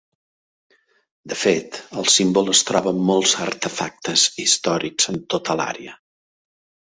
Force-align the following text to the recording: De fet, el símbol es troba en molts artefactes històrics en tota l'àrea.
De 1.33 1.35
fet, 1.41 1.75
el 2.01 2.07
símbol 2.13 2.49
es 2.55 2.63
troba 2.69 2.93
en 2.97 3.03
molts 3.09 3.35
artefactes 3.47 4.23
històrics 4.45 5.11
en 5.13 5.19
tota 5.35 5.61
l'àrea. 5.61 5.97